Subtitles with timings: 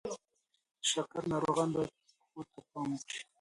[0.79, 3.19] د شکر ناروغان باید پښو ته پام وکړي.